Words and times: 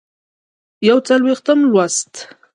یوڅلوېښتم 0.87 1.59
لوست 1.73 2.13